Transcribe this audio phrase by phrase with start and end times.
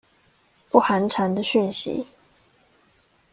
[0.71, 2.07] 不寒蟬的訊息